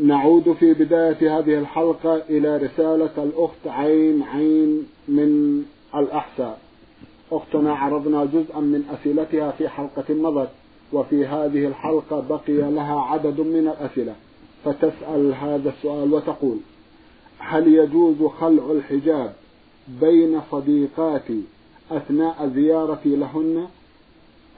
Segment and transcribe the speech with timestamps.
[0.00, 5.62] نعود في بداية هذه الحلقة إلى رسالة الأخت عين عين من
[5.94, 6.60] الأحساء.
[7.32, 10.48] أختنا عرضنا جزءا من أسئلتها في حلقة مضت
[10.92, 14.14] وفي هذه الحلقة بقي لها عدد من الأسئلة.
[14.64, 16.56] فتسأل هذا السؤال وتقول
[17.38, 19.32] هل يجوز خلع الحجاب
[20.00, 21.42] بين صديقاتي
[21.90, 23.66] أثناء زيارتي لهن؟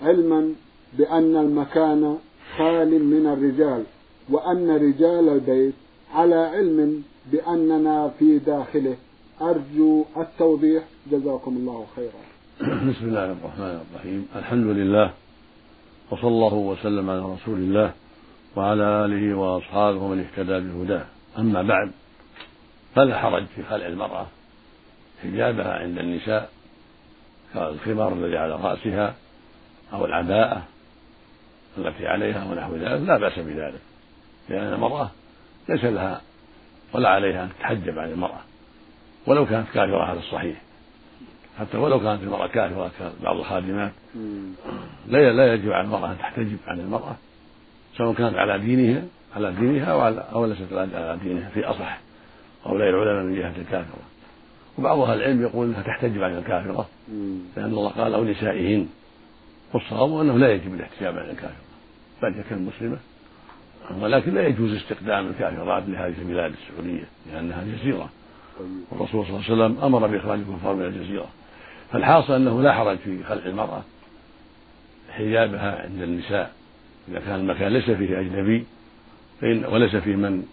[0.03, 0.55] علما
[0.99, 2.19] بأن المكان
[2.57, 3.85] خال من الرجال.
[4.31, 5.75] وأن رجال البيت
[6.15, 8.97] على علم بأننا في داخله.
[9.41, 10.83] أرجو التوضيح.
[11.13, 12.23] جزاكم الله خيرا.
[12.61, 14.29] بسم الله الرحمن الرحيم.
[14.37, 15.11] الحمد لله
[16.11, 17.93] وصلى الله وسلم على رسول الله
[18.57, 21.05] وعلى آله وأصحابه ومن اهتدى بهداه
[21.39, 21.91] أما بعد
[22.95, 24.27] فلا حرج في خلع المرأة.
[25.23, 26.51] حجابها عند النساء
[27.55, 29.15] كالخمار الذي على رأسها
[29.93, 30.63] أو العباءة
[31.79, 33.09] التي عليها ونحو ذلك.
[33.09, 33.81] لا بأس بذلك.
[34.51, 35.11] لأن المرأة
[35.69, 36.21] ليس لها
[36.93, 38.41] ولا عليها أن تتحجب عن المرأة
[39.27, 40.57] ولو كانت كافرة على الصحيح.
[41.59, 43.93] حتى ولو كانت المرأة كافرة كبعض الخادمات
[45.09, 47.17] لا لا يجب على المرأة أن تحتجب عن المرأة
[47.97, 49.03] سواء كانت على دينها
[49.37, 52.01] على دينها أو على أو ليست على دينها في أصح.
[52.67, 54.03] هؤلاء العلماء من جهة الكافرة.
[54.79, 56.89] وبعض أهل العلم يقول أنها تحتجب عن الكافرة
[57.57, 58.89] لأن الله قال أو نسائهن.
[59.75, 61.65] والصواب أنه لا يجب الاحتجاب عن الكافرة
[62.23, 62.99] بل تكون مسلمة
[63.99, 68.11] ولكن لا يجوز استخدام الكافرات لهذه البلاد السعودية لأنها جزيرة.
[68.91, 71.29] والرسول صلى الله عليه وسلم أمر بإخراج الكفار من الجزيرة.
[71.93, 73.83] فالحاصل أنه لا حرج في خلع المرأة
[75.11, 76.53] حجابها عند النساء.
[77.09, 78.65] إذا كان المكان ليس فيه أجنبي
[79.41, 80.47] فإن وليس فيه من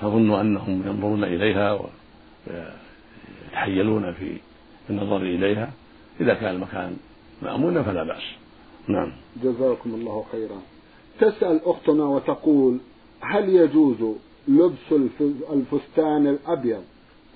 [0.00, 1.88] تظن أنهم ينظرون إليها
[3.52, 4.36] ويتحيلون في
[4.90, 5.70] النظر إليها.
[6.20, 6.96] إذا كان المكان
[7.42, 8.22] مأمونا فلا بأس.
[8.88, 9.12] نعم.
[9.42, 10.73] جزاكم الله خيرا.
[11.20, 12.78] تسأل أختنا وتقول
[13.20, 13.96] هل يجوز
[14.48, 14.92] لبس
[15.52, 16.82] الفستان الأبيض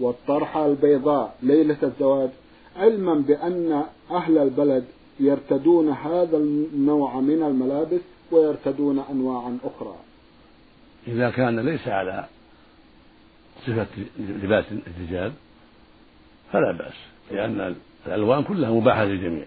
[0.01, 2.31] والطرحة البيضاء ليلة الزواج؟
[2.77, 4.85] علما بأن أهل البلد
[5.21, 8.01] يرتدون هذا النوع من الملابس
[8.33, 9.95] ويرتدون أنواعا أخرى.
[11.09, 12.25] إذا كان ليس على
[13.67, 13.87] صفة
[14.19, 15.33] لباس الرجال
[16.53, 16.95] فلا بأس
[17.31, 17.75] لأن
[18.07, 19.45] الألوان كلها مباحة للجميع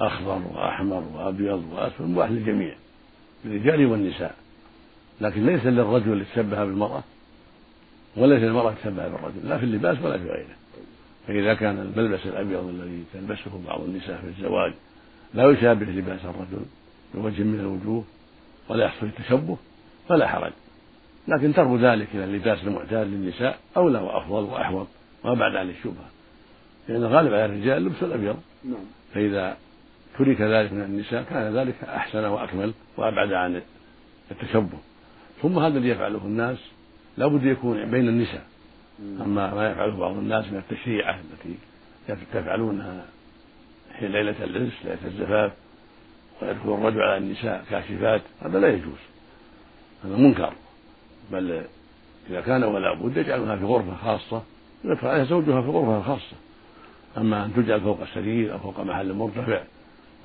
[0.00, 2.74] أخضر وأحمر وأبيض وأسود مباح للجميع.
[3.44, 4.34] للرجال والنساء
[5.20, 7.02] لكن ليس للرجل يتشبه بالمرأة
[8.16, 10.56] وليس للمرأة تشبه بالرجل لا في اللباس ولا في غيره.
[11.26, 14.72] فإذا كان الملبس الأبيض الذي تلبسه بعض النساء في الزواج
[15.34, 16.64] لا يشابه لباس الرجل
[17.14, 18.04] بوجه من الوجوه
[18.68, 19.56] ولا يحصل التشبه
[20.08, 20.52] فلا حرج.
[21.28, 24.86] لكن ترك ذلك إلى اللباس المعتاد للنساء أولى وأفضل وأحوط
[25.24, 26.08] وما بعد عن الشبهة.
[26.88, 28.36] لأن الغالب على الرجال لبس الأبيض.
[28.64, 28.84] نعم.
[29.14, 29.56] فإذا
[30.18, 33.62] ترك ذلك من النساء كان ذلك أحسن وأكمل وأبعد عن
[34.30, 34.78] التشبه.
[35.42, 36.58] ثم هذا الذي يفعله الناس
[37.16, 38.46] لا بد يكون بين النساء.
[39.00, 41.58] أما ما يفعله بعض الناس من التشريعة التي
[42.34, 43.04] يفعلونها
[43.92, 45.52] حين ليلة العرس ليلة الزفاف
[46.42, 48.98] ويدخل الرجل على النساء كاشفات هذا لا يجوز.
[50.04, 50.52] هذا منكر.
[51.32, 51.62] بل
[52.30, 54.42] إذا كان ولا بد يجعلونها في غرفة خاصة
[54.84, 56.36] ويدخل عليها زوجها في غرفة خاصة.
[57.16, 59.62] أما أن تجعل فوق السرير أو فوق محل مرتفع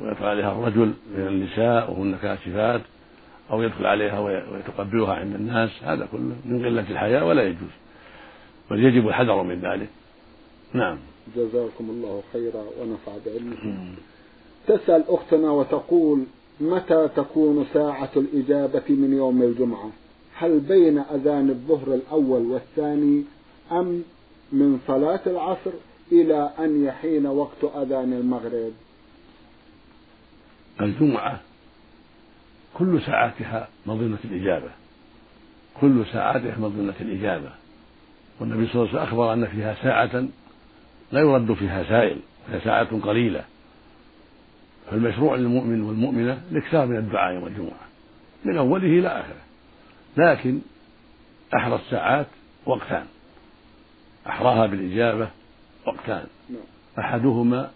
[0.01, 2.81] ويدخل عليها الرجل من النساء وهن كاشفات
[3.51, 7.69] أو يدخل عليها ويتقبلها عند الناس هذا كله من قلة الحياء ولا يجوز.
[8.71, 9.89] بل يجب الحذر من ذلك.
[10.73, 10.97] نعم.
[11.35, 13.95] جزاكم الله خيرا ونفع بعلمكم.
[14.67, 16.23] تسأل أختنا وتقول
[16.59, 19.89] متى تكون ساعة الإجابة من يوم الجمعة؟
[20.35, 23.23] هل بين أذان الظهر الأول والثاني
[23.71, 24.03] أم
[24.51, 25.71] من صلاة العصر
[26.11, 28.71] إلى أن يحين وقت أذان المغرب؟
[30.81, 31.39] الجمعة
[32.73, 34.69] كل ساعاتها مظنة الإجابة.
[35.81, 37.49] كل ساعاتها مظنة الإجابة.
[38.39, 40.25] والنبي صلى الله عليه وسلم أخبر أن فيها ساعة
[41.11, 42.17] لا يرد فيها سائل
[42.49, 43.43] وهي ساعة قليلة.
[44.91, 47.87] فالمشروع للمؤمن والمؤمنة الإكثار من الدعاء يوم الجمعة
[48.45, 49.41] من أوله إلى آخره.
[50.17, 50.61] لكن
[51.55, 52.27] أحرى الساعات
[52.65, 53.05] وقتان.
[54.27, 55.29] أحراها بالإجابة
[55.87, 56.27] وقتان.
[56.49, 56.59] نعم.
[56.99, 57.71] أحدهما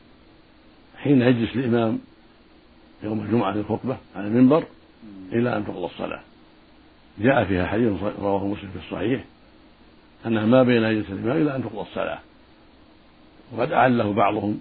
[0.97, 1.99] حين يجلس الإمام
[3.03, 4.63] يوم الجمعة في الخطبة على المنبر
[5.31, 6.21] إلى أن تقضى الصلاة.
[7.19, 9.23] جاء فيها حديث رواه مسلم في الصحيح
[10.25, 12.19] أنها ما بين يجلس الإمام إلى أن تقضى الصلاة.
[13.51, 14.59] وقد أعله بعضهم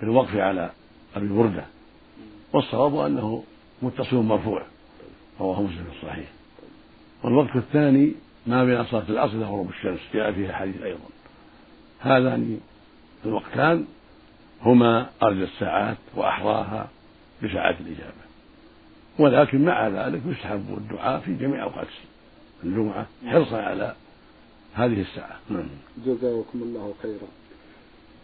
[0.00, 0.70] بالوقف على
[1.16, 1.64] أبي بردة
[2.52, 3.44] والصواب أنه
[3.82, 4.62] متصل مرفوع
[5.40, 6.28] رواه مسلم في الصحيح.
[7.22, 8.12] والوقت الثاني
[8.46, 11.08] ما بين صلاة العصر إلى غروب الشمس جاء فيها حديث أيضا.
[12.00, 12.60] هذان
[13.26, 13.86] الوقتان
[14.62, 16.88] هما أرجى الساعات وأحراها
[17.42, 18.28] بساعات الإجابة.
[19.18, 21.86] ولكن مع ذلك يستحب الدعاء في جميع أوقات
[22.64, 23.94] الجمعة حرصا على
[24.74, 25.38] هذه الساعة.
[25.50, 25.68] نعم.
[26.06, 27.28] جزاكم الله خيرا.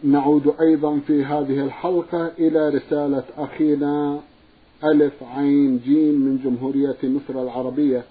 [0.04, 4.20] نعود أيضا في هذه الحلقة إلى رسالة أخينا
[4.84, 8.04] ألف عين جيم من جمهورية مصر العربية.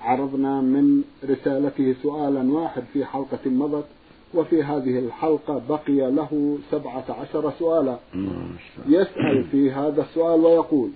[0.00, 3.86] عرضنا من رسالته سؤالا واحد في حلقة مضت.
[4.34, 7.98] وفي هذه الحلقة بقي له سبعة عشر سؤالا.
[8.88, 10.90] يسأل في هذا السؤال ويقول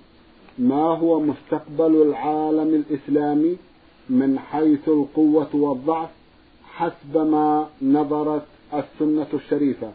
[0.59, 3.57] ما هو مستقبل العالم الإسلامي
[4.11, 6.09] من حيث القوة والضعف
[6.75, 8.43] حسب ما نظرت
[8.75, 9.93] السنة الشريفة؟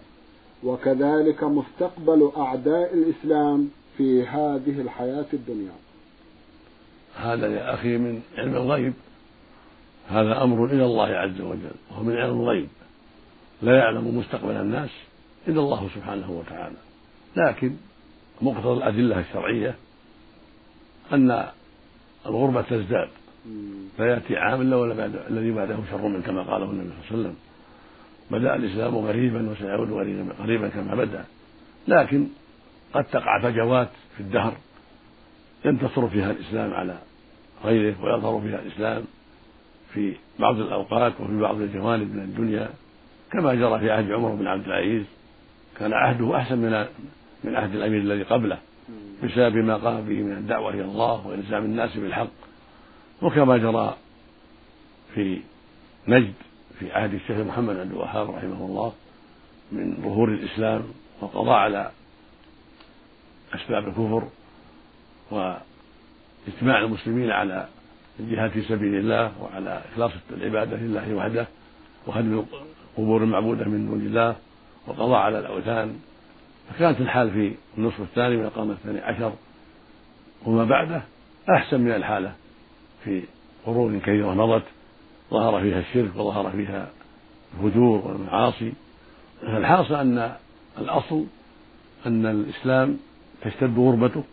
[0.64, 5.72] وكذلك مستقبل أعداء الإسلام في هذه الحياة الدنيا.
[7.16, 8.94] هذا يا أخي من علم الغيب.
[10.08, 12.68] هذا أمر إلى الله عز وجل وهو من علم الغيب.
[13.62, 14.90] لا يعلم مستقبل الناس
[15.48, 16.76] إلا الله سبحانه وتعالى.
[17.36, 17.76] لكن
[18.42, 19.76] مقتضى الأدلة الشرعية
[21.14, 21.48] أن
[22.26, 23.10] الغربة تزداد.
[24.00, 27.12] لا يأتي عام إلا ولا بعد الذي بعده شر من كما قاله النبي صلى الله
[27.12, 27.36] عليه وسلم.
[28.32, 29.92] بدأ الإسلام غريبا وسيعود
[30.40, 31.26] غريبا كما بدأ.
[31.88, 32.28] لكن
[32.94, 34.54] قد تقع فجوات في الدهر
[35.66, 36.98] ينتصر فيها الإسلام على
[37.64, 39.04] غيره ويظهر فيها الإسلام
[39.94, 42.70] في بعض الأوقات وفي بعض الجوانب من الدنيا.
[43.34, 45.04] كما جرى في عهد عمر بن عبد العزيز
[45.80, 46.86] كان عهده أحسن من
[47.44, 48.58] من عهد الأمير الذي قبله
[49.24, 52.28] بسبب ما قام به من الدعوة إلى الله وإلزام الناس بالحق.
[53.22, 53.98] وكما جرى
[55.16, 55.40] في
[56.08, 56.34] نجد
[56.80, 58.94] في عهد الشيخ محمد عبد الوهاب رحمه الله
[59.72, 60.84] من ظهور الإسلام
[61.22, 61.92] والقضاء على
[63.56, 64.28] أسباب الكفر
[65.32, 67.68] واجتماع المسلمين على
[68.20, 71.48] الجهاد في سبيل الله وعلى إخلاص العبادة لله وحده
[72.08, 72.46] وهدم
[72.98, 74.36] القبور المعبودة من دون الله
[74.88, 76.00] والقضاء على الأوثان.
[76.70, 79.34] فكانت الحال في النصف الثاني من القرن الثاني عشر.
[80.46, 81.02] وما بعده
[81.50, 82.34] أحسن من الحالة
[83.04, 83.24] في
[83.66, 84.64] قرون كثيرة مضت.
[85.32, 86.90] ظهر فيها الشرك وظهر فيها
[87.54, 88.74] الفجور والمعاصي.
[89.42, 90.36] فالحاصل أن
[90.78, 91.26] الأصل
[92.06, 92.98] أن الإسلام
[93.42, 94.24] تشتد غربته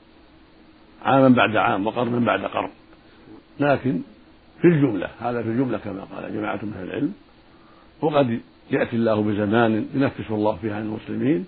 [1.05, 2.71] عاما بعد عام وقرنا بعد قرن.
[3.61, 4.01] لكن
[4.61, 7.15] في الجملة هذا في الجملة كما قال جماعة من أهل العلم.
[8.03, 11.47] وقد يأتي الله بزمان ينفس الله فيه عن المسلمين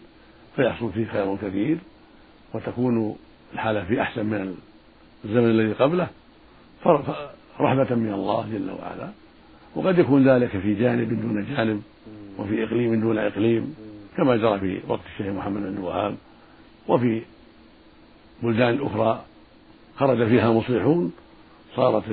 [0.56, 1.78] فيحصل فيه خير كثير
[2.54, 3.16] وتكون
[3.54, 4.54] الحالة في أحسن من
[5.24, 6.08] الزمن الذي قبله
[7.60, 9.10] رحمة من الله جل وعلا.
[9.76, 11.82] وقد يكون ذلك في جانب دون جانب
[12.38, 13.74] وفي إقليم دون إقليم
[14.16, 16.16] كما جرى في وقت الشيخ محمد بن الوهاب
[16.88, 17.22] وفي
[18.42, 19.24] بلدان أخرى
[19.96, 21.12] خرج فيها مصلحون
[21.76, 22.04] صارت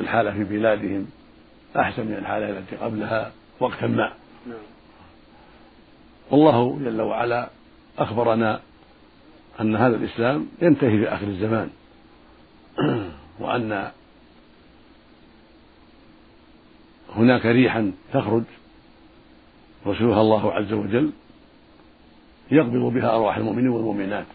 [0.00, 1.06] الحالة في بلادهم
[1.76, 3.32] أحسن من الحالة التي قبلها.
[3.60, 4.12] وقتا ما.
[4.46, 4.56] نعم.
[6.30, 7.50] والله جل وعلا
[7.98, 8.60] أخبرنا
[9.60, 11.70] أن هذا الإسلام ينتهي في آخر الزمان.
[13.40, 13.90] وأن
[17.16, 18.42] هناك ريحا تخرج
[19.86, 21.10] يرسلها الله عز وجل
[22.50, 24.26] يقبض بها أرواح المؤمنين والمؤمنات.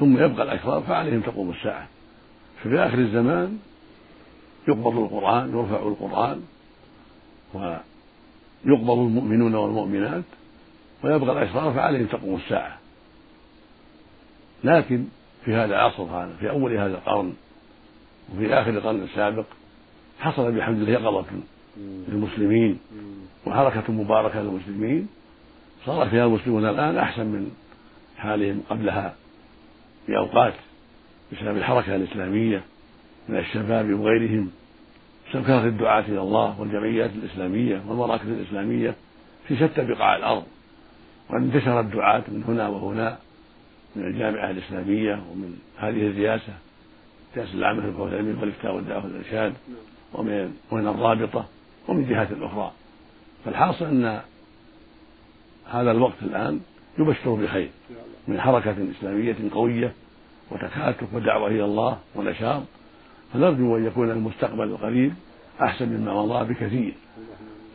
[0.00, 1.88] ثم يبقى الأشرار فعليهم تقوم الساعة.
[2.62, 3.58] ففي آخر الزمان
[4.68, 6.42] يقبض القرآن يرفع القرآن
[8.64, 10.24] ويقبض المؤمنون والمؤمنات
[11.04, 12.78] ويبقى الأشرار فعليهم تقوم الساعة.
[14.64, 15.04] لكن
[15.44, 17.34] في هذا العصر هذا في أول هذا القرن
[18.34, 19.44] وفي آخر القرن السابق
[20.20, 21.24] حصل بحمد الله يقظة
[22.08, 22.78] للمسلمين
[23.46, 25.08] وحركة مباركة للمسلمين.
[25.86, 27.50] صار فيها المسلمون الآن أحسن من
[28.16, 29.14] حالهم قبلها
[30.06, 30.54] في أوقات
[31.32, 32.62] بسبب الحركة الإسلامية
[33.28, 34.50] من الشباب وغيرهم.
[35.32, 38.94] كثرة الدعاة إلى الله والجمعيات الإسلامية والمراكز الإسلامية
[39.48, 40.44] في شتى بقاع الأرض.
[41.30, 43.18] وقد انتشر الدعاة من هنا وهنا
[43.96, 46.52] من الجامعة الإسلامية ومن هذه الرئاسة
[47.34, 49.54] الرئاسة العامة للبحوث العلمية والإفتاء والدعوة والإرشاد
[50.14, 51.46] ومن ومن الرابطة
[51.88, 52.72] ومن جهات أخرى
[53.44, 54.20] فالحاصل أن
[55.70, 56.60] هذا الوقت الآن
[56.98, 57.70] يبشر بخير
[58.28, 59.92] من حركة إسلامية قوية
[60.50, 62.62] وتكاتف ودعوة إلى الله ونشاط
[63.32, 65.12] فنرجو أن يكون المستقبل القريب
[65.62, 66.94] أحسن مما مضى بكثير.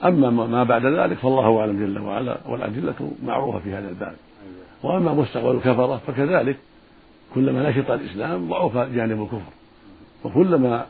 [0.06, 4.16] أما ما بعد ذلك فالله أعلم جل وعلا والأدلة معروفة في هذا الباب.
[4.84, 6.58] وأما مستقبل الكفرة فكذلك
[7.36, 9.52] كلما نشط الإسلام ضعف جانب الكفر.
[10.24, 10.86] وكلما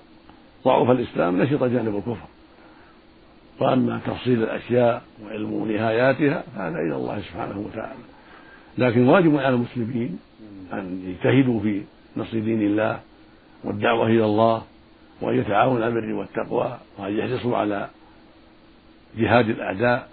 [0.65, 2.27] ضعف الإسلام نشط جانب الكفر.
[3.59, 7.99] وأما تفصيل الأشياء وعلم نهاياتها فهذا إلى الله سبحانه وتعالى.
[8.77, 10.19] لكن واجب على المسلمين
[10.73, 11.81] أن يجتهدوا في
[12.17, 12.99] نصر دين الله
[13.63, 14.63] والدعوة إلى الله
[15.21, 17.89] وأن يتعاونوا على البر والتقوى وأن يحرصوا على
[19.17, 20.09] جهاد الأعداء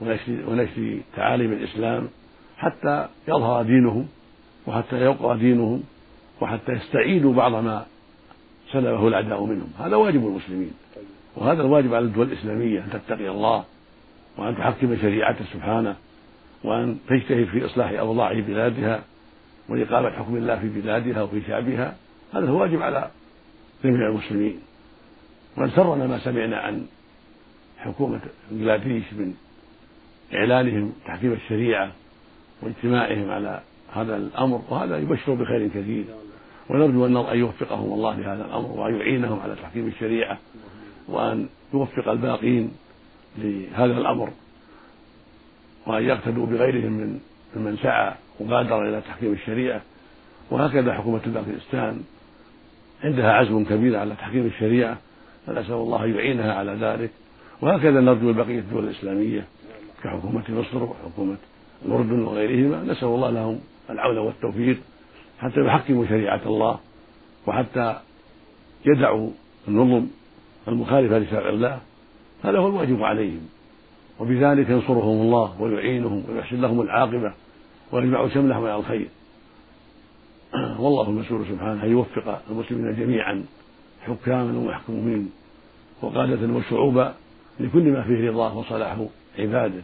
[0.00, 2.08] ونشر تعاليم الإسلام
[2.58, 4.08] حتى يظهر دينهم
[4.66, 5.82] وحتى يبقى دينهم
[6.40, 7.86] وحتى يستعيدوا بعض ما
[8.72, 9.68] سلبه الأعداء منهم.
[9.78, 10.72] هذا واجب المسلمين.
[11.36, 13.64] وهذا الواجب على الدول الإسلامية أن تتقي الله
[14.38, 15.96] وأن تحكم شريعته سبحانه
[16.64, 19.02] وأن تجتهد في إصلاح أوضاع بلادها
[19.68, 21.96] وإقامة حكم الله في بلادها وفي شعبها
[22.38, 23.10] هذا هو واجب على
[23.84, 24.60] جميع المسلمين.
[25.56, 26.86] وقد سرنا ما سمعنا عن
[27.78, 29.34] حكومة بنغلاديش من
[30.34, 31.92] إعلانهم تحكيم الشريعة
[32.62, 33.60] واجتماعهم على
[33.92, 36.04] هذا الأمر وهذا يبشر بخير كثير.
[36.70, 40.38] ونرجو أن يوفقهم الله لهذا الأمر وأن يعينهم على تحكيم الشريعة
[41.08, 42.72] وأن يوفق الباقين
[43.38, 44.30] لهذا الأمر
[45.86, 47.20] وأن يقتدوا بغيرهم من
[47.56, 49.80] ممن سعى وبادر إلى تحكيم الشريعة.
[50.50, 52.04] وهكذا حكومة باكستان
[53.04, 54.98] عندها عزم كبير على تحكيم الشريعة
[55.46, 57.10] فنسأل الله أن يعينها على ذلك.
[57.62, 59.44] وهكذا نرجو بقية الدول الإسلامية
[60.04, 61.36] كحكومة مصر وحكومة
[61.86, 62.82] الأردن وغيرهما.
[62.82, 63.60] نسأل الله لهم
[63.90, 64.78] العون والتوفيق
[65.38, 66.78] حتى يحكموا شريعة الله
[67.46, 68.00] وحتى
[68.86, 69.30] يدعوا
[69.68, 70.06] النظم
[70.68, 71.80] المخالفة لشرع الله.
[72.44, 73.48] هذا هو الواجب عليهم.
[74.20, 77.32] وبذلك ينصرهم الله ويعينهم ويحسن لهم العاقبة
[77.92, 79.08] ويجمع شملهم على الخير.
[80.82, 83.44] والله المسؤول سبحانه أن يوفق المسلمين جميعا
[84.06, 85.30] حكاما ومحكومين
[86.02, 87.14] وقادة وشعوبا
[87.60, 88.96] لكل ما فيه رضاه وصلاح
[89.38, 89.82] عباده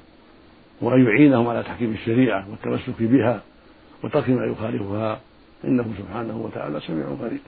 [0.83, 3.43] وأن يعينهم على تحكيم الشريعة والتمسك بها
[4.05, 5.21] وترك ما يخالفها.
[5.65, 7.41] إنه سبحانه وتعالى سميع قريب.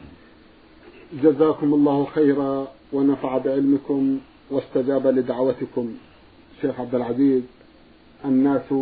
[1.22, 4.18] جزاكم الله خيرا ونفع بعلمكم
[4.50, 5.94] واستجاب لدعوتكم.
[6.60, 7.42] شيخ عبد العزيز
[8.24, 8.74] الناس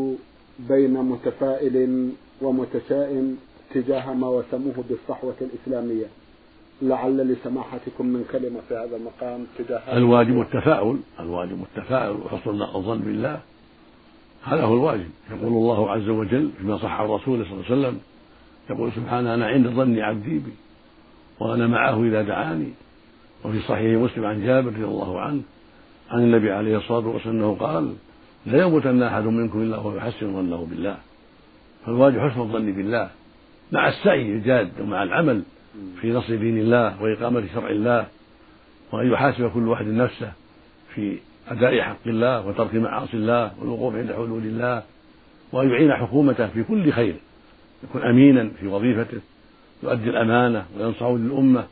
[0.59, 2.09] بين متفائل
[2.43, 3.39] ومتشائم.
[3.75, 6.07] تجاه ما وسموه بالصحوة الإسلامية.
[6.83, 13.41] لعل لسماحتكم من كلمة في هذا المقام تجاه الواجب التفاؤل الواجب التفاؤل وحسن الظن بالله.
[14.45, 15.11] هذا هو الواجب.
[15.31, 18.01] يقول الله عز وجل فيما صح عن رسوله صلى الله عليه وسلم
[18.71, 20.53] يقول سبحانه أنا عند ظن عبدي بي
[21.41, 22.73] وأنا معه إذا دعاني.
[23.45, 25.43] وفي صحيح مسلم عن جابر رضي الله عنه
[26.11, 27.95] عن النبي عليه الصلاة والسلام أنه قال
[28.47, 30.97] لا يموتن أحد منكم إلا وهو يحسن ظنه بالله.
[31.87, 33.11] فالواجب حسن الظن بالله.
[33.73, 35.43] مع السعي الجاد ومع العمل
[36.01, 38.07] في نصر دين الله وإقامة شرع الله
[38.93, 40.33] وأن يحاسب كل واحد نفسه
[40.95, 44.83] في أداء حق الله وترك معاصي الله والوقوف عند حدود الله
[45.53, 47.15] وأن يعين حكومته في كل خير
[47.85, 49.21] يكون أمينا في وظيفته
[49.83, 51.65] يؤدي الأمانة وينصح للأمة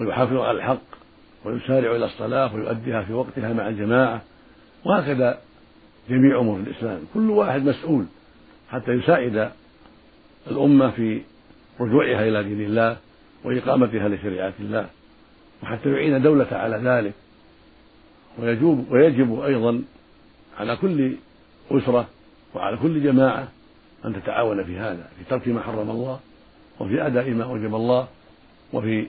[0.00, 0.82] ويحافظ على الحق
[1.44, 4.22] ويسارع إلى الصلاة ويؤديها في وقتها مع الجماعة
[4.84, 5.38] وهكذا
[6.10, 7.00] جميع أمور الإسلام.
[7.14, 8.04] كل واحد مسؤول
[8.70, 9.50] حتى يساعد
[10.50, 11.20] الأمة في
[11.80, 12.96] رجوعها إلى دين الله
[13.44, 14.86] وإقامتها لشريعة الله
[15.62, 17.12] وحتى يعين دولة على ذلك.
[18.38, 19.82] ويجوب ويجب أيضا
[20.58, 21.12] على كل
[21.70, 22.08] أسرة
[22.54, 23.48] وعلى كل جماعة
[24.04, 26.20] أن تتعاون في هذا في ترك ما حرم الله
[26.80, 28.08] وفي أداء ما أوجب الله
[28.72, 29.06] وفي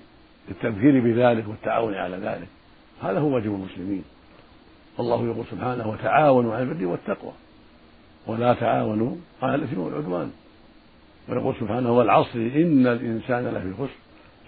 [0.51, 2.48] التبكير بذلك والتعاون على ذلك.
[3.01, 4.04] هذا هو واجب المسلمين.
[4.98, 7.32] والله يقول سبحانه وتعاونوا على البر والتقوى
[8.28, 10.32] ولا تعاونوا على الإثم والعدوان.
[11.30, 14.00] ويقول سبحانه والعصر إن الإنسان لفي خسر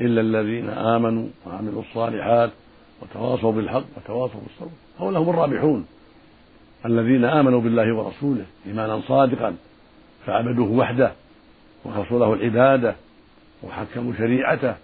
[0.02, 2.50] إلا الذين آمنوا وعملوا الصالحات
[3.02, 4.72] وتواصوا بالحق وتواصوا بالصبر.
[5.00, 5.86] هؤلاء هم الرابحون
[6.86, 9.56] الذين آمنوا بالله ورسوله إيمانا صادقا
[10.26, 11.12] فعبدوه وحده
[11.86, 12.96] وخلصوا له العبادة
[13.64, 14.76] وحكموا شريعته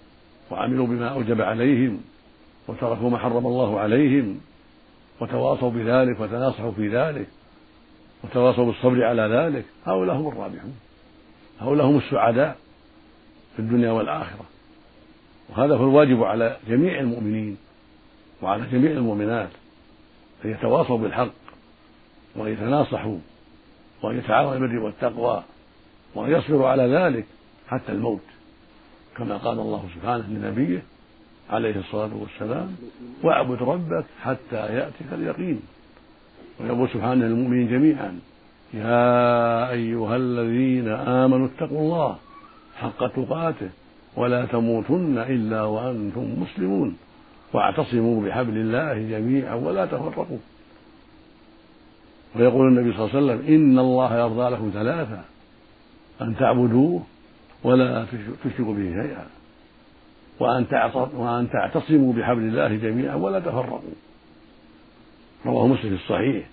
[0.52, 2.02] وعملوا بما أوجب عليهم
[2.68, 4.40] وتركوا ما حرم الله عليهم
[5.22, 7.28] وتواصوا بذلك وتناصحوا في ذلك
[8.24, 9.66] وتواصوا بالصبر على ذلك.
[9.86, 10.76] هؤلاء هم الرابحون.
[11.60, 12.58] هؤلاء هم السعداء
[13.56, 14.46] في الدنيا والآخرة.
[15.50, 17.58] وهذا هو الواجب على جميع المؤمنين
[18.42, 19.50] وعلى جميع المؤمنات
[20.46, 21.32] أن يتواصوا بالحق
[22.36, 23.18] وأن يتناصحوا
[24.02, 25.44] وأن يتعاونوا بالبر والتقوى
[26.16, 27.26] وأن يصبروا على ذلك
[27.68, 28.22] حتى الموت.
[29.18, 30.84] كما قال الله سبحانه لنبيه
[31.50, 32.76] عليه الصلاة والسلام
[33.24, 35.62] واعبد ربك حتى يأتيك اليقين
[36.60, 38.20] ويقول سبحانه للمؤمنين جميعا
[38.74, 42.16] يا أيها الذين آمنوا اتقوا الله
[42.76, 43.70] حق تقاته
[44.16, 46.98] ولا تموتن إلا وأنتم مسلمون
[47.54, 50.38] واعتصموا بحبل الله جميعا ولا تفرقوا.
[52.36, 55.22] ويقول النبي صلى الله عليه وسلم إن الله يرضى لكم ثلاثة
[56.22, 57.04] أن تعبدوه
[57.64, 58.06] ولا
[58.44, 59.28] تشركوا به شيئا
[60.40, 63.80] وأن تعتصموا بحبل الله جميعا ولا تفرقوا.
[65.46, 66.46] رواه مسلم في الصحيح.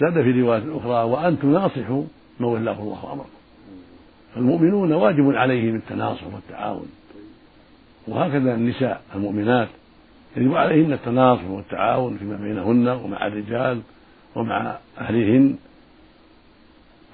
[0.00, 2.04] زاد في رواية أخرى وأن تناصحوا
[2.40, 3.28] من ولاه الله أمركم
[4.34, 6.86] فالمؤمنون واجب عليهم التناصح والتعاون.
[8.08, 9.68] وهكذا النساء المؤمنات
[10.36, 13.80] يجب عليهن التناصح والتعاون فيما بينهن ومع الرجال
[14.34, 15.56] ومع أهلهن.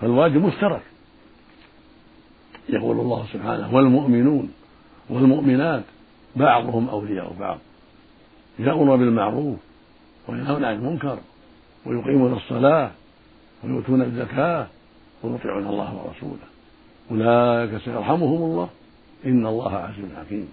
[0.00, 0.82] فالواجب مشترك.
[2.68, 4.52] يقول الله سبحانه والمؤمنون
[5.10, 5.84] والمؤمنات
[6.36, 7.58] بعضهم أولياء بعض.
[8.58, 9.58] يأمر بالمعروف
[10.28, 11.18] وينهون عن المنكر.
[11.86, 12.90] ويقيمون الصلاة
[13.64, 14.66] ويؤتون الزكاة
[15.22, 16.46] ويطيعون الله ورسوله.
[17.10, 18.68] أولئك سيرحمهم الله.
[19.26, 20.48] إن الله عزيز حكيم.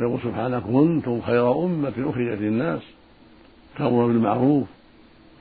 [0.00, 2.80] يقول سبحانه كنتم خير أمة أخرجت للناس.
[3.78, 4.66] تأمرون بالمعروف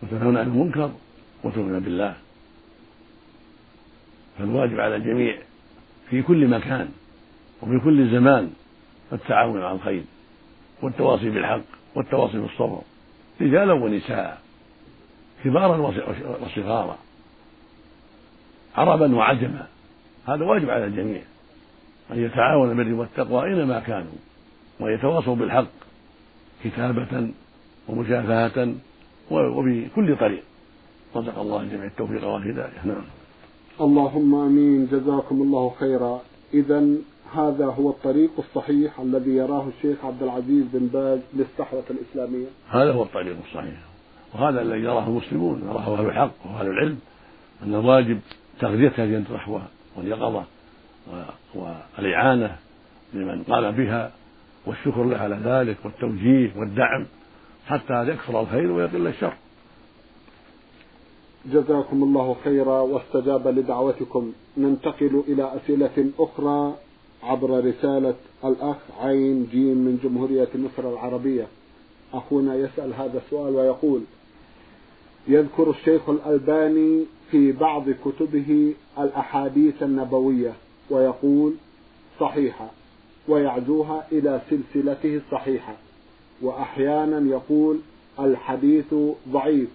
[0.04, 0.92] وتنهون عن المنكر
[1.44, 2.14] وتؤمنون بالله.
[4.40, 5.38] فالواجب على الجميع
[6.10, 6.90] في كل مكان
[7.62, 8.52] وفي كل زمان
[9.14, 10.04] التعاون على الخير
[10.82, 11.62] والتواصي بالحق
[11.96, 12.82] والتواصي بالصبر
[13.42, 14.45] رجالا ونساء.
[15.44, 15.78] كبارا
[16.42, 16.98] وصغارا.
[18.76, 19.68] عربا وعجما.
[20.28, 21.22] هذا واجب على الجميع.
[22.12, 24.12] أن يتعاون بالبر والتقوى أينما كانوا.
[24.80, 25.68] ويتواصوا بالحق.
[26.64, 27.30] كتابة
[27.88, 28.76] ومشافهة
[29.32, 30.44] وبكل طريق.
[31.16, 31.86] رزق الله الجميع.
[31.86, 32.86] التوفيق والهداية.
[32.86, 33.06] نعم.
[33.82, 34.88] اللهم آمين.
[34.88, 36.22] جزاكم الله خيرا.
[36.54, 36.88] اذا
[37.36, 42.48] هذا هو الطريق الصحيح الذي يراه الشيخ عبد العزيز بن باز للصحوة الإسلامية.
[42.70, 43.95] هذا هو الطريق الصحيح.
[44.36, 47.00] وهذا الذي يراه المسلمون يراه أهل الحق وأهل العلم
[47.64, 48.20] أن الواجب
[48.60, 49.62] تغذية هذه الصحوة
[49.98, 50.44] واليقظة
[51.56, 52.56] والإعانة
[53.14, 54.12] لمن قام بها
[54.66, 57.06] والشكر له على ذلك والتوجيه والدعم
[57.68, 59.34] حتى يكثر الخير ويقل الشر.
[61.46, 64.34] جزاكم الله خيرا واستجاب لدعوتكم.
[64.58, 66.76] ننتقل إلى أسئلة أخرى
[67.24, 71.48] عبر رسالة الأخ عين جيم من جمهورية مصر العربية.
[72.14, 74.02] أخونا يسأل هذا السؤال ويقول
[75.28, 80.54] يذكر الشيخ الألباني في بعض كتبه الأحاديث النبوية
[80.90, 81.54] ويقول
[82.20, 82.72] صحيحة
[83.28, 85.76] ويعزوها إلى سلسلته الصحيحة
[86.42, 87.80] وأحيانا يقول
[88.20, 88.94] الحديث
[89.30, 89.70] ضعيف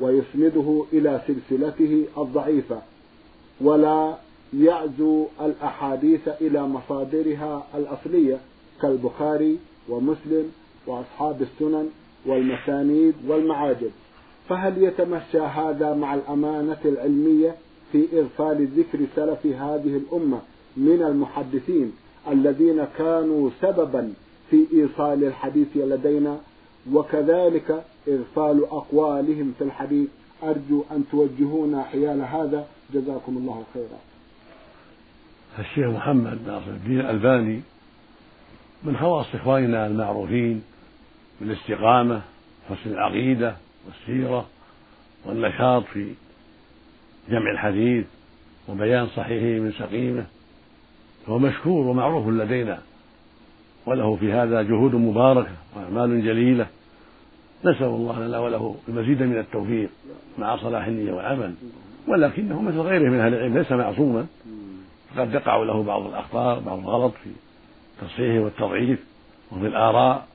[0.00, 2.82] ويسنده إلى سلسلته الضعيفة
[3.60, 4.16] ولا
[4.58, 8.38] يعزو الأحاديث إلى مصادرها الأصلية
[8.82, 9.58] كالبخاري
[9.88, 10.52] ومسلم
[10.86, 11.88] وأصحاب السنن
[12.26, 13.90] والمسانيد والمعاجب
[14.48, 17.54] فهل يتمشى هذا مع الأمانة العلمية
[17.92, 20.40] في إغفال ذكر سلف هذه الأمة
[20.76, 21.92] من المحدثين
[22.30, 24.12] الذين كانوا سببا
[24.50, 26.38] في إيصال الحديث لدينا؟
[26.92, 30.08] وكذلك إغفال أقوالهم في الحديث.
[30.42, 32.66] أرجو أن توجهونا حيال هذا.
[32.94, 33.98] جزاكم الله خيرا.
[35.58, 37.60] الشيخ محمد ناصر الدين الألباني
[38.84, 40.62] من خواص إخواننا المعروفين
[41.40, 42.22] بالاستقامة
[42.68, 44.46] حسن العقيدة والسيرة
[45.24, 46.14] والنشاط في
[47.30, 48.04] جمع الحديث
[48.68, 50.24] وبيان صحيحه من سقيمه
[51.26, 52.78] فهو مشكور ومعروف لدينا
[53.86, 56.66] وله في هذا جهود مباركة وأعمال جليلة.
[57.64, 59.90] نسأل الله لنا وله المزيد من التوفيق
[60.38, 61.54] مع صلاح النية والعمل
[62.08, 64.26] ولكنه مثل غيره من أهل العلم ليس معصوما.
[65.14, 67.30] فقد يقع له بعض الأخطاء بعض الغلط في
[68.00, 68.98] تصحيحه والتضعيف
[69.52, 70.26] وفي الآراء.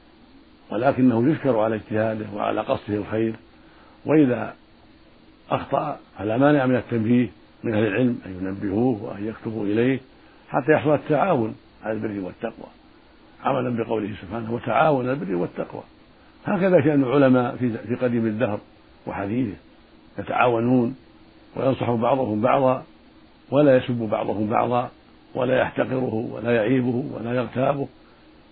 [0.71, 3.33] ولكنه يشكر على اجتهاده وعلى قصده الخير
[4.05, 4.53] وإذا
[5.51, 7.29] أخطأ فلا مانع من التنبيه
[7.63, 9.99] من أهل العلم أن ينبهوه وأن يكتبوا إليه
[10.49, 12.67] حتى يحصل التعاون على البر والتقوى.
[13.43, 15.83] عملا بقوله سبحانه وتعاون على البر والتقوى.
[16.45, 17.55] هكذا كان العلماء
[17.87, 18.59] في قديم الدهر
[19.07, 19.57] وحديثه
[20.19, 20.95] يتعاونون
[21.55, 22.83] وينصح بعضهم بعضا
[23.51, 24.89] ولا يسب بعضهم بعضا
[25.35, 27.87] ولا يحتقره ولا يعيبه ولا يغتابه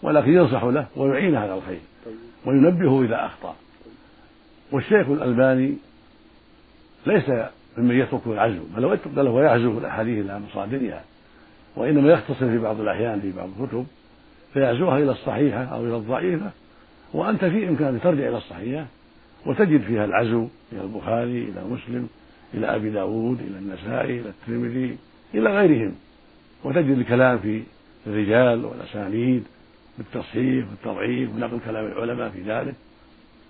[0.03, 1.79] ولكن ينصح له ويعينه على الخير.
[2.45, 3.55] وينبهه إذا أخطأ
[4.71, 5.75] والشيخ الألباني
[7.07, 7.29] ليس
[7.77, 8.63] ممن يترك العزو
[9.15, 11.03] بل هو يعزو الأحاديث إلى مصادرها
[11.75, 13.85] وإنما يختصر في بعض الأحيان في بعض الكتب
[14.53, 16.51] فيعزوها إلى الصحيحة أو إلى الضعيفة
[17.13, 18.85] وأنت في إمكانك ترجع إلى الصحيحة
[19.45, 22.07] وتجد فيها العزو إلى البخاري إلى مسلم
[22.53, 24.97] إلى أبي داود إلى النسائي إلى الترمذي
[25.33, 25.95] إلى غيرهم
[26.63, 27.63] وتجد الكلام في
[28.07, 29.43] الرجال والأسانيد
[29.97, 32.75] بالتصحيح والتضعيف ونقل كلام العلماء في ذلك.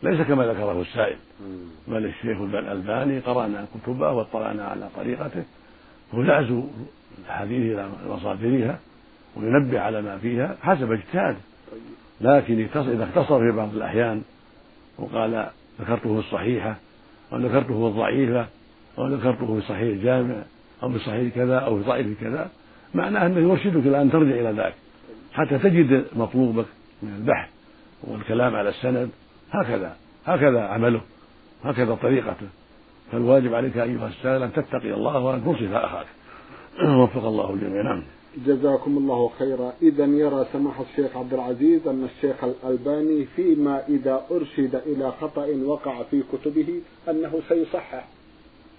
[0.04, 1.18] ليس كما ذكره السائل.
[1.88, 5.44] بل الشيخ الألباني قرأنا كتبه واطلعنا على طريقته.
[6.14, 6.64] ويعزو
[7.26, 8.80] الحديث إلى مصادرها
[9.36, 11.38] وينبه على ما فيها حسب اجتهاده.
[12.22, 14.22] لكن إذا اختصر في بعض الأحيان
[14.98, 15.48] وقال
[15.82, 16.76] ذكرته الصحيحة
[17.34, 18.48] أو ذكرته الضعيفة
[18.98, 20.36] أو ذكرته في صحيح الجامع
[20.84, 22.50] أو في صحيح كذا أو في ضعيف كذا
[22.94, 24.74] معناه أنه يرشدك إلى أن ترجع إلى ذاك.
[25.36, 26.66] حتى تجد مطلوبك
[27.04, 27.50] من البحث
[28.04, 29.10] والكلام على السند.
[29.52, 29.96] هكذا
[30.26, 31.02] هكذا عمله
[31.64, 32.48] هكذا طريقته.
[33.12, 36.06] فالواجب عليك أيها السائل أن تتقي الله وأن تنصف أخاك.
[37.02, 37.82] وفق الله الجميع.
[37.82, 38.04] نعم.
[38.46, 39.74] جزاكم الله خيرا.
[39.82, 46.04] إذا يرى سماحة الشيخ عبد العزيز أن الشيخ الألباني فيما إذا أرشد إلى خطأ وقع
[46.04, 48.08] في كتبه أنه سيصحح.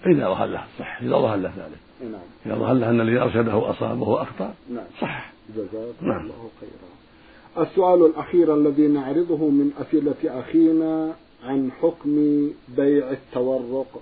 [0.05, 2.11] إذا ظهر له صح إذا ظهر له ذلك.
[2.11, 2.21] نعم.
[2.45, 4.85] إذا ظهر له أن الذي أرشده أصاب وهو أخطأ نعم.
[5.01, 5.31] صح.
[5.55, 6.21] جزاكم نعم.
[6.21, 7.67] الله خيرا.
[7.67, 14.01] السؤال الأخير الذي نعرضه من أسئلة أخينا عن حكم بيع التورق.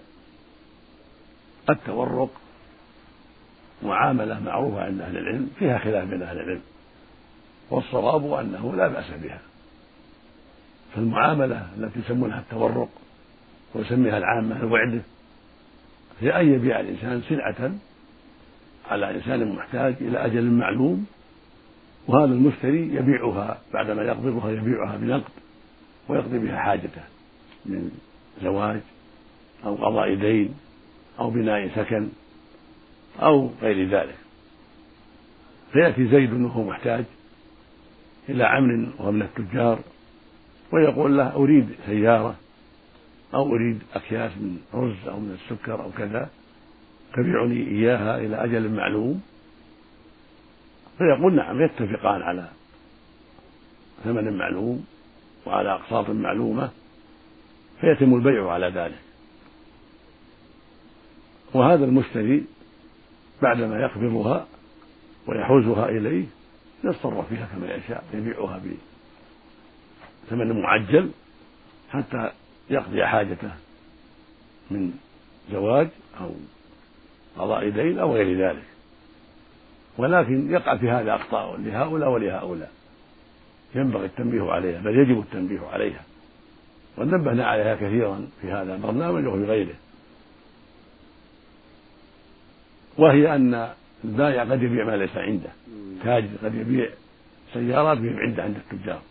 [1.69, 2.29] التورق
[3.83, 6.61] معاملة معروفة عند أهل العلم فيها خلاف بين أهل العلم
[7.69, 9.41] والصواب أنه لا بأس بها.
[10.95, 12.89] فالمعاملة التي يسمونها التورق
[13.75, 15.01] ويسميها العامة الوعدة
[16.21, 17.71] هي أن يبيع الإنسان سلعة
[18.91, 21.05] على إنسان محتاج إلى أجل معلوم
[22.07, 25.31] وهذا المشتري يبيعها بعدما يقبضها يبيعها بنقد
[26.07, 27.01] ويقضي بها حاجته
[27.65, 27.91] من
[28.43, 28.79] زواج
[29.65, 30.53] أو قضاء دين
[31.19, 32.09] أو بناء سكن
[33.21, 34.15] أو غير ذلك.
[35.73, 37.05] فيأتي زيد وهو محتاج
[38.29, 39.79] إلى عمر وهو من التجار
[40.71, 42.35] ويقول له أريد سيارة
[43.33, 46.29] أو أريد أكياس من رز أو من السكر أو كذا
[47.13, 49.21] تبيعني إياها إلى أجل معلوم؟
[50.97, 52.49] فيقول نعم يتفقان على
[54.03, 54.85] ثمن معلوم
[55.45, 56.69] وعلى أقساط معلومة
[57.81, 58.99] فيتم البيع على ذلك.
[61.53, 62.45] وهذا المشتري
[63.41, 64.47] بعدما يقبضها
[65.27, 66.25] ويحوزها إليه
[66.83, 68.61] يتصرف فيها كما يشاء يبيعها
[70.27, 71.11] بثمن معجل
[71.91, 72.31] حتى
[72.69, 73.51] يقضي حاجته
[74.71, 74.93] من
[75.51, 75.87] زواج
[76.21, 76.31] أو
[77.37, 78.63] قضاء دين أو غير ذلك.
[79.97, 82.71] ولكن يقع في هذا أخطاء لهؤلاء ولهؤلاء.
[83.75, 86.03] ينبغي التنبيه عليها بل يجب التنبيه عليها.
[86.97, 89.75] ونبهنا عليها كثيرا في هذا البرنامج وفي غيره.
[92.97, 93.69] وهي أن
[94.03, 95.49] البائع قد يبيع ما ليس عنده.
[96.03, 96.89] تاجر قد يبيع
[97.53, 99.01] سيارات بهم عنده عند التجار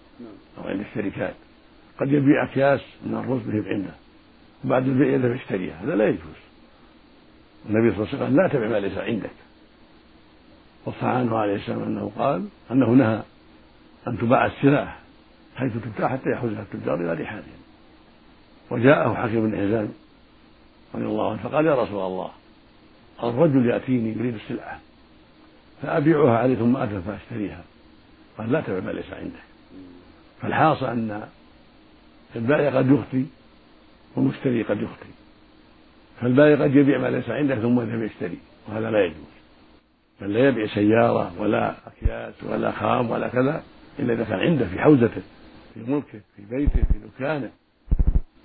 [0.59, 1.35] أو عند الشركات.
[2.01, 3.95] قد يبيع أكياس من الرز بهم عنده
[4.65, 5.81] وبعد البيع يذهب يشتريها.
[5.85, 6.45] هذا لا يجوز.
[7.69, 9.31] النبي صلى الله عليه وسلم لا تبع ما ليس عندك.
[10.87, 13.23] وصح عنه عليه السلام أنه قال أنه نهى
[14.09, 14.97] أن تباع السلع
[15.57, 17.65] حيث تبتاع حتى يحوزها التجار إلى رحالهم
[18.71, 19.89] وجاءه حكيم بن حزام
[20.95, 22.31] رضي الله عنه فقال يا رسول الله
[23.23, 24.81] الرجل يأتيني يريد السلعة
[25.83, 27.63] فأبيعها عليه ثم أذهب فأشتريها.
[28.39, 29.43] قال لا تبع ما ليس عندك.
[30.43, 31.29] فالحاصل أن
[32.37, 33.25] البائع قد يخطي
[34.17, 35.09] والمشتري قد يخطي.
[36.21, 39.35] فالبائع قد يبيع ما ليس عنده ثم يذهب يشتري وهذا لا يجوز.
[40.21, 43.63] بل لا يبيع سيارة ولا أكياس ولا خام ولا كذا
[43.99, 45.23] إلا إذا كان عنده في حوزته
[45.75, 47.51] في ملكه في بيته في دكانه.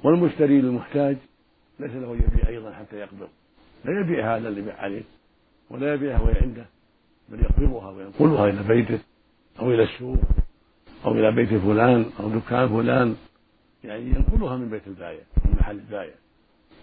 [0.03, 1.17] والمشتري للمحتاج
[1.79, 3.27] ليس له يبيع أيضا حتى يقبض
[3.85, 5.01] لا يبيع هذا اللي بيع عليه
[5.69, 6.65] ولا يبيعها وهي عنده
[7.29, 8.99] بل يقبضها وينقلها إلى بيته
[9.59, 10.17] أو إلى السوق
[11.05, 13.15] أو إلى بيت فلان أو دكان فلان.
[13.83, 16.13] يعني ينقلها من بيت البايع من محل البايع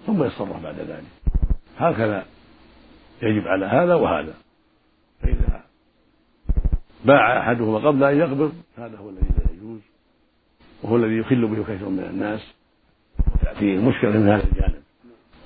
[0.07, 1.05] ثم يتصرف بعد ذلك.
[1.77, 2.25] هكذا
[3.23, 4.35] يجب على هذا وهذا.
[5.23, 5.63] فإذا
[7.05, 9.81] باع أحدهما قبل أن يقبض هذا هو الذي لا يجوز
[10.83, 12.41] وهو الذي يخل به كثير من الناس
[13.35, 14.83] وتأتيه المشكلة من هذا الجانب.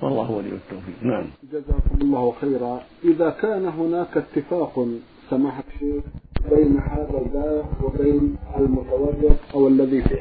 [0.02, 1.02] والله ولي التوفيق.
[1.02, 1.24] نعم.
[1.52, 2.82] جزاكم الله خيرا.
[3.04, 4.88] إذا كان هناك اتفاق
[5.30, 6.04] سماحة الشيخ
[6.50, 10.14] بين هذا الباب وبين المتورط أو الذي في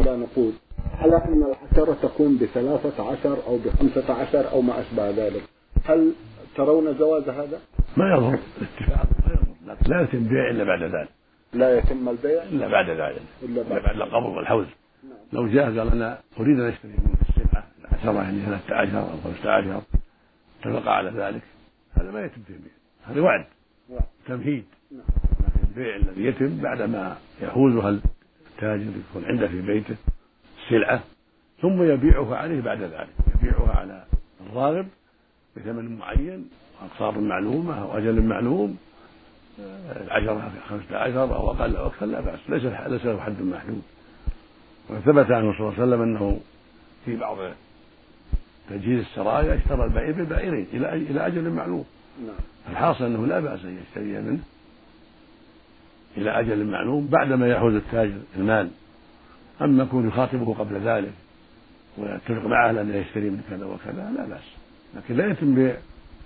[0.00, 0.54] إلى نقود.
[1.00, 5.42] على أن الحشرة تكون بثلاثة عشر أو بخمسة عشر أو ما أشبه ذلك.
[5.84, 6.12] هل
[6.56, 7.60] ترون جواز هذا؟
[7.96, 8.38] ما يضر.
[8.58, 11.08] الاتفاق ما يضر لا يتم البيع إلا بعد ذلك.
[11.52, 13.22] لا يتم البيع؟ إلا بعد ذلك.
[13.42, 14.66] إلا بعد, بعد القبض والحوز.
[15.04, 15.12] نعم.
[15.32, 19.50] لو جاء قال أنا أريد أن أشتري منك السلعة العشرة يعني ثلاثة عشر أو خمسة
[19.50, 19.82] عشر
[20.60, 21.42] اتفق على ذلك.
[21.94, 22.70] هذا ما يتم تنبيه.
[23.04, 23.44] هذا وعد
[24.26, 24.64] تمهيد.
[24.90, 25.02] نعم.
[25.40, 29.96] لكن البيع الذي يتم بعدما يحوزها التاجر يكون عنده في بيته.
[30.64, 31.02] السلعة
[31.62, 33.08] ثم يبيعها عليه بعد ذلك.
[33.34, 34.04] يبيعها على
[34.46, 34.86] الراغب
[35.56, 36.50] بثمن معين
[36.82, 38.78] أقساط معلومة أو أجل معلوم.
[39.96, 42.38] العشرة خمسة عشر أو أقل أو أكثر لا بأس.
[42.48, 43.82] ليس ليس له حد محدود.
[44.90, 46.40] وثبت عنه صلى الله عليه وسلم أنه
[47.04, 47.36] في بعض
[48.70, 51.84] تجهيز السرايا اشترى البعير بالبعيرين إلى إلى أجل معلوم.
[52.26, 52.34] نعم.
[52.70, 54.40] الحاصل أنه لا بأس أن يشتري منه
[56.16, 58.70] إلى أجل معلوم بعدما يحوز التاجر المال.
[59.64, 61.12] أما يكون يخاطبه قبل ذلك
[61.98, 64.56] ويتفق معه أن يشتري من كذا وكذا؟ لا بأس.
[64.96, 65.76] لكن لا يتم بيع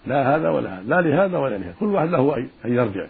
[0.06, 0.82] لا هذا ولا هذا.
[0.82, 1.74] لا لهذا ولا لهذا.
[1.80, 3.06] كل واحد له أن يرجع.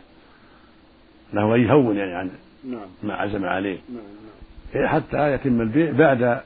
[1.33, 2.15] له أن يهون يعني.
[2.15, 2.31] عن
[2.65, 2.87] نعم.
[3.03, 3.79] ما عزم عليه.
[3.89, 3.97] نعم.
[3.97, 4.83] نعم.
[4.83, 6.41] إيه، حتى يتم البيع بعد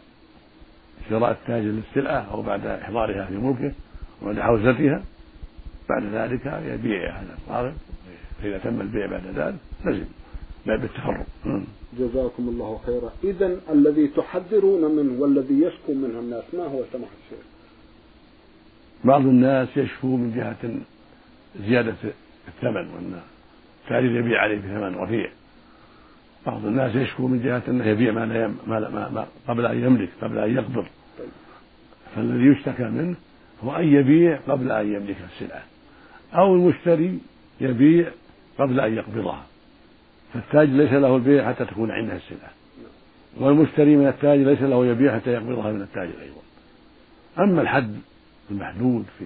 [1.11, 3.73] شراء التاجر للسلعة أو بعد إحضارها في ملكه
[4.23, 5.03] وبعد حوزتها.
[5.89, 7.75] بعد ذلك يبيع هذا الصارف
[8.43, 10.20] فإذا تم البيع بعد ذلك لزم.
[10.67, 11.27] بالتفرق
[11.99, 13.13] جزاكم الله خيرا.
[13.25, 17.45] إذا الذي تحذرون منه والذي يشكو منه الناس ما هو سماحة الشيخ؟
[19.05, 20.75] بعض الناس يشكو من جهة
[21.69, 21.95] زيادة
[22.49, 23.21] الثمن وأن
[23.85, 25.31] التاجر يبيع عليه بثمن رفيع.
[26.47, 28.59] بعض الناس يشكو من جهة أنه يبيع ما, لا يم...
[28.67, 30.87] ما, لا ما, ما قبل أن يملك قبل أن يقبض.
[32.17, 33.17] فالذي يشتكى منه
[33.65, 35.63] هو أن يبيع قبل أن يملك السلعة
[36.35, 37.19] أو المشتري
[37.61, 38.11] يبيع
[38.59, 39.47] قبل أن يقبضها.
[40.35, 42.51] فالتاج ليس له البيع حتى تكون عنده السلعة
[43.37, 46.41] والمشتري من التاج ليس له يبيع حتى يقبضها من التاجر أيضا
[47.39, 48.01] أما الحد
[48.51, 49.25] المحدود في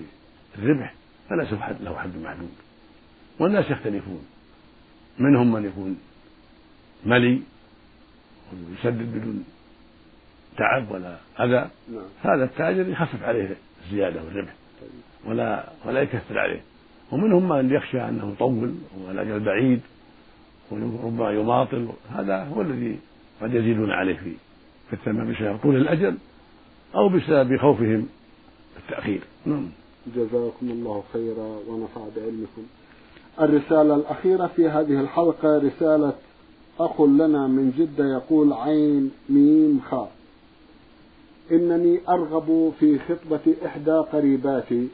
[0.58, 0.94] الربح
[1.28, 2.50] فليس له حد محدود.
[3.38, 4.26] والناس يختلفون.
[5.18, 5.98] منهم من يكون
[7.06, 7.40] ملي
[8.52, 9.44] ويسدد بدون
[10.56, 11.70] تعب ولا أذى.
[11.92, 12.04] نعم.
[12.22, 14.52] هذا التاجر يخفف عليه الزيادة والربح
[15.24, 16.60] ولا ولا يكثر عليه.
[17.12, 18.74] ومنهم من يخشى أنه يطول
[19.06, 19.80] والأجل بعيد.
[20.70, 22.98] وربما يماطل هذا هو الذي
[23.42, 24.32] قد يزيدون عليه في
[24.90, 26.16] في الثمن بسبب طول الأجل
[26.94, 28.06] أو بسبب خوفهم
[28.76, 29.20] التأخير.
[29.46, 29.68] نعم.
[30.16, 32.62] جزاكم الله خيرا ونفع بعلمكم.
[33.40, 36.12] الرسالة الأخيرة في هذه الحلقة رسالة
[36.80, 40.12] أخ لنا من جدة يقول عين ميم خاء.
[41.52, 44.88] إنني أرغب في خطبة إحدى قريباتي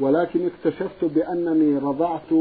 [0.00, 2.32] ولكن اكتشفت بأنني رضعت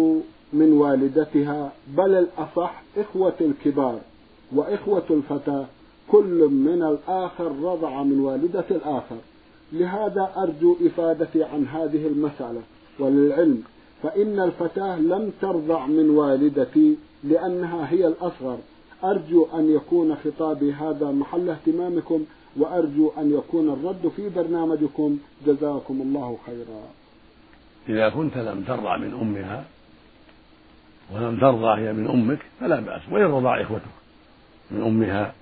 [0.54, 4.00] من والدتها بل الأصح إخوة الكبار
[4.56, 5.66] وإخوة الفتاة
[6.12, 9.18] كل من الآخر رضع من والدة الآخر.
[9.74, 12.62] لهذا أرجو إفادتي عن هذه المسألة.
[13.00, 13.64] وللعلم
[14.04, 18.58] فإن الفتاة لم ترضع من والدتي لأنها هي الأصغر.
[19.04, 22.26] أرجو أن يكون خطابي هذا محل اهتمامكم
[22.58, 25.18] وأرجو أن يكون الرد في برنامجكم.
[25.48, 26.82] جزاكم الله خيرا.
[27.90, 29.66] إذا كنت لم ترضع من أمها
[31.12, 33.82] ولم ترضى هي من أمك فلا بأس وإن رضع إخوتك
[34.72, 35.34] من أمها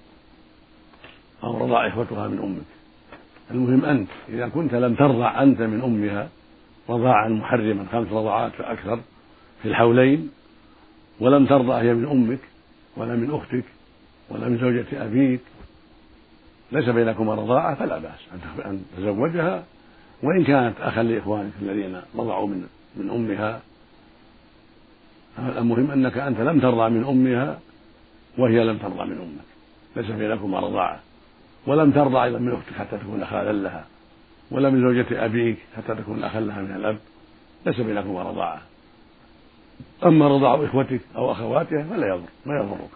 [1.43, 2.73] أو رضع إخوتها من أمك.
[3.51, 6.29] المهم أنت إذا كنت لم ترضع أنت من أمها
[6.89, 8.99] رضاعا محرما خمس رضعات فأكثر
[9.61, 10.29] في الحولين
[11.19, 12.39] ولم ترضى هي من أمك
[12.97, 13.63] ولا من أختك
[14.29, 15.41] ولا من زوجة أبيك
[16.71, 18.19] ليس بينكما رضاعة فلا بأس
[18.65, 19.63] أن تزوجها
[20.23, 23.61] وإن كانت أخا لإخوانك الذين رضعوا من من أمها
[25.39, 27.59] المهم أنك أنت لم ترضى من أمها
[28.37, 29.45] وهي لم ترضى من أمك.
[29.95, 30.99] ليس بينكما رضاعة
[31.67, 33.85] ولم ترضى أيضا من أختك حتى تكون خالا لها.
[34.51, 36.97] ولا من زوجة أبيك حتى تكون أخا لها من الأب.
[37.65, 38.61] ليس بينكما رضاعة
[40.05, 42.89] أما رضاع إخوتك أو أخواتها فلا يضر ما يضرك.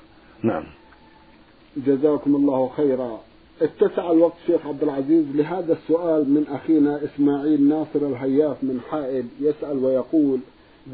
[0.43, 0.63] نعم.
[1.78, 3.19] جزاكم الله خيرا.
[3.62, 9.78] اتسع الوقت شيخ عبد العزيز لهذا السؤال من أخينا إسماعيل ناصر الهياف من حائل يسأل
[9.78, 10.39] ويقول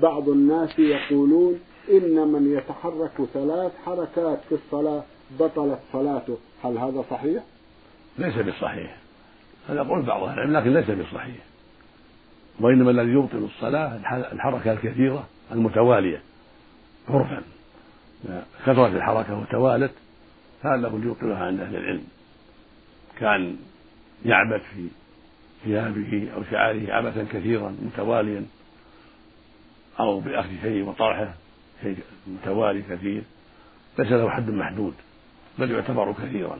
[0.02, 5.04] بعض الناس يقولون إن من يتحرك ثلاث حركات في الصلاة
[5.40, 6.38] بطلت صلاته.
[6.64, 7.44] هل هذا صحيح؟
[8.18, 8.98] ليس بالصحيح
[9.70, 11.36] هذا قول بعض أهل العلم لكن ليس بالصحيح
[12.60, 13.96] وإنما الذي يبطل الصلاة
[14.32, 16.22] الحركة الكثيرة المتوالية
[17.10, 17.44] عرفا.
[18.66, 19.92] كثرت الحركة وتوالت
[20.62, 22.04] هذا هو اللي يبطلها عند أهل العلم.
[23.20, 23.56] كان
[24.26, 24.88] يعبث في
[25.64, 28.46] ثيابه أو شعاره عبثا كثيرا متواليا.
[30.00, 31.34] أو بأخذ شيء وطرحه
[31.82, 33.24] شيء متوالي كثير
[34.00, 34.94] ليس له حد محدود
[35.60, 36.60] بل يعتبر كثيرا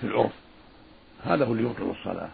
[0.00, 0.32] في العرف.
[1.24, 2.28] هذا هو اللي يبطل الصلاة.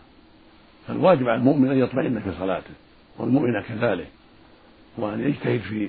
[0.88, 2.70] فالواجب على المؤمن أن يطمئن في صلاته
[3.18, 4.08] والمؤمن كذلك
[4.96, 5.88] وأن يجتهد في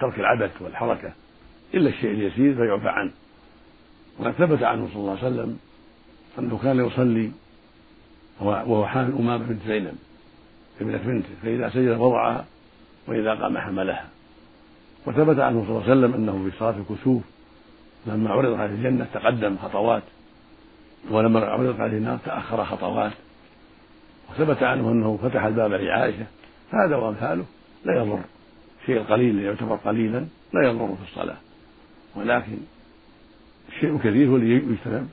[0.00, 1.12] ترك العبث والحركة
[1.74, 3.10] إلا الشيء اليسير فيعفى عنه.
[4.18, 5.58] وقد ثبت عنه صلى الله عليه وسلم
[6.38, 7.30] أنه كان يصلي
[8.40, 9.94] وهو حامل أمامة بنت زينب
[10.80, 12.44] ابنة بنته فإذا سجد وضعها
[13.06, 14.04] وإذا قام حملها
[15.06, 17.22] وثبت عنه صلى الله عليه وسلم أنه في صلاة الكسوف
[18.06, 20.02] لما عرض عليه الجنة تقدم خطوات
[21.10, 23.12] ولما عرضت عليه النار تأخر خطوات.
[24.30, 26.26] وثبت عنه أنه فتح الباب لعائشة
[26.70, 27.44] هذا وأمثاله
[27.84, 28.20] لا يضر.
[28.80, 31.36] الشيء القليل الذي يعتبر قليلا لا يضر في الصلاة.
[32.16, 32.58] ولكن
[33.68, 35.08] الشيء الكثير هو اللي يجتنب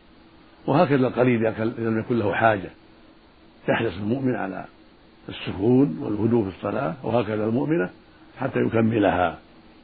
[0.67, 2.69] وهكذا القليل إذا لم يكن له حاجة.
[3.69, 4.65] يحرص المؤمن على
[5.30, 7.90] السكون والهدوء في الصلاة وهكذا المؤمنة
[8.38, 9.40] حتى يكملها.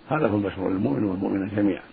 [0.09, 1.83] هذا هو المشروع للمؤمن والمؤمنة جميعا.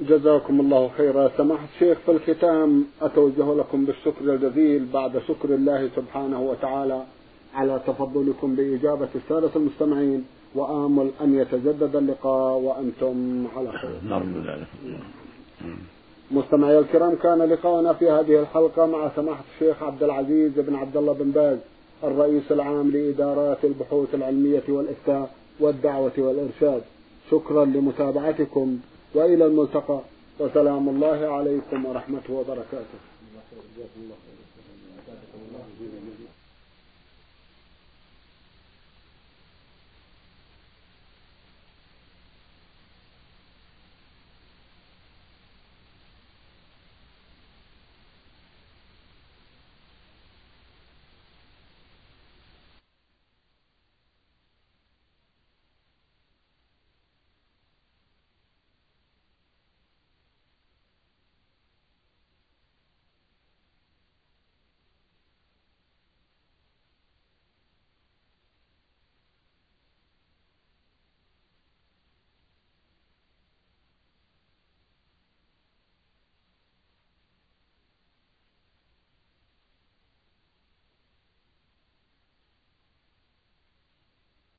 [0.00, 1.30] جزاكم الله خيرا.
[1.36, 7.02] سماحة الشيخ في الختام أتوجه لكم بالشكر الجزيل بعد شكر الله سبحانه وتعالى
[7.54, 13.90] على تفضلكم بإجابة السادة المستمعين وآمل أن يتجدد اللقاء وأنتم على خير.
[14.08, 14.66] نرجو ذلك
[16.30, 21.12] مستمعي الكرام كان لقاءنا في هذه الحلقة مع سماحة الشيخ عبد العزيز بن عبد الله
[21.12, 21.58] بن باز.
[22.04, 26.82] الرئيس العام لإدارات البحوث العلمية والإفتاء والدعوة والإرشاد.
[27.30, 28.78] شكرا لمتابعتكم
[29.14, 30.00] وإلى الملتقى.
[30.40, 32.98] وسلام الله عليكم ورحمته وبركاته.